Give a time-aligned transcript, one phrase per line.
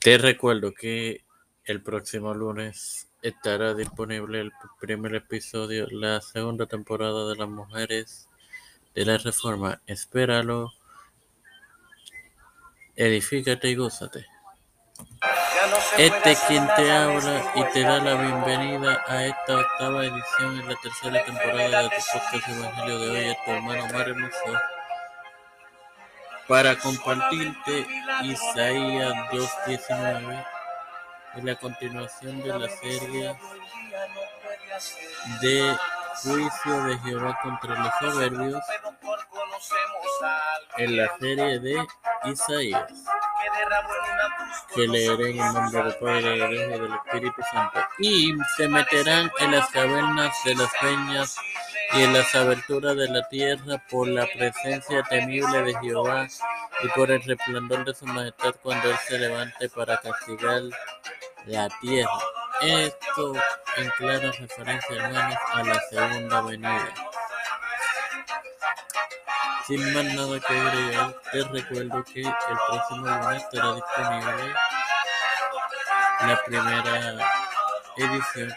[0.00, 1.24] Te recuerdo que
[1.64, 8.28] el próximo lunes estará disponible el primer episodio, la segunda temporada de Las Mujeres
[8.94, 9.80] de la Reforma.
[9.86, 10.72] Espéralo,
[12.94, 14.26] edifícate y gózate.
[15.98, 20.76] Este quien te habla y te da la bienvenida a esta octava edición en la
[20.76, 24.58] tercera temporada de tu podcast Evangelio de hoy, es tu hermano Mario Musso,
[26.48, 27.86] para compartirte
[28.24, 30.46] Isaías 2.19
[31.34, 33.36] en la continuación de la serie
[35.42, 35.76] de
[36.22, 38.62] juicio de Jehová contra los soberbios
[40.78, 41.86] en la serie de
[42.24, 42.92] Isaías
[44.74, 47.80] que leeré en el nombre del Padre, del Hijo y del Espíritu Santo.
[47.98, 51.36] Y se meterán en las cavernas de las peñas
[51.92, 56.28] y en las aberturas de la tierra por la presencia temible de Jehová
[56.82, 60.62] y por el resplandor de su majestad cuando Él se levante para castigar
[61.46, 62.10] la tierra.
[62.60, 63.34] Esto
[63.76, 66.94] en clara referencia, hermanos, a la segunda venida.
[69.66, 74.54] Sin más nada que agregar, te recuerdo que el próximo lunes estará disponible
[76.20, 77.18] la primera
[77.96, 78.54] edición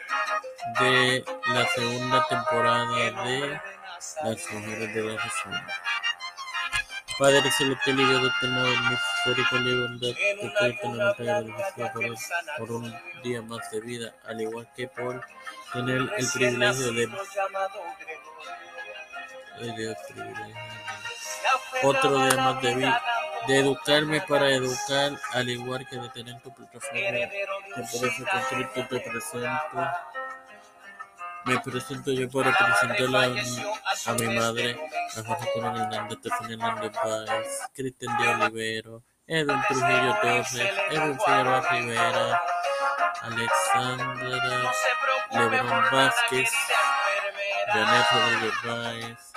[0.79, 2.85] de la segunda temporada
[3.23, 3.59] de
[4.23, 5.67] Las Mujeres de la Reforma.
[7.17, 7.41] Padre
[7.85, 12.03] y Dios eterno del misericordia y bondad, te estoy eternamente agradecido por,
[12.57, 15.21] por un día más de vida, al igual que por
[15.73, 17.07] tener el privilegio de
[21.83, 23.01] otro día más de vida,
[23.47, 28.25] de educarme para educar, al igual que de tener tu plataforma, que por eso
[29.11, 29.91] presento.
[31.45, 34.79] Me presento yo para presentarla a mi, madre,
[35.17, 40.55] a José Coronel Hernández, Stephanie Hernández Páez, Cristian de Olivero, Edwin Trujillo Torres,
[40.91, 42.41] Edwin Figueroa Rivera,
[43.21, 44.73] Alexandra
[45.31, 46.51] Lebron Vázquez,
[47.73, 49.31] Janet Rodríguez Páez,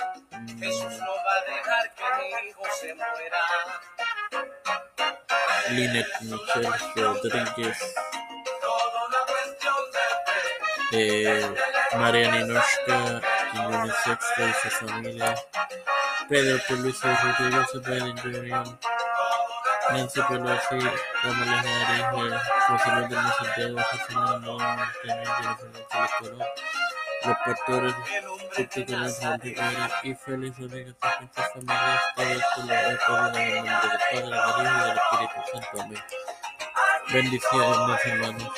[2.97, 3.43] muera.
[5.71, 7.79] Linet Michelle Rodríguez,
[10.93, 11.55] eh,
[11.99, 13.21] María Ninochka,
[13.55, 15.35] Unisex y su familia,
[16.29, 16.59] Pedro
[17.81, 18.79] Biden Jr.,
[19.91, 20.79] Nancy Pelosi,
[21.23, 24.13] Kamala Harris, José Luis de Santiago, José
[25.05, 26.49] González Colón,
[27.25, 27.95] los pastores
[28.57, 30.95] Víctor González Rivera y Félix Rodríguez
[32.17, 33.83] el nombre del Padre, del Hijo
[34.49, 35.83] y del Espíritu Santo.
[35.83, 36.03] Amén.
[37.13, 38.55] Bendiciones, hermanos.